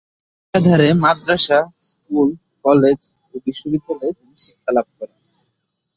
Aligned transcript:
একাধারে 0.53 0.87
মাদ্রাসা, 1.03 1.59
school, 1.89 2.27
college 2.65 2.99
ও 3.25 3.43
বিশ্ববিদ্যালয়ে 3.45 4.13
তিনি 4.17 4.35
শিক্ষা 4.37 4.71
লাভ 4.75 4.87
করেন। 4.97 5.19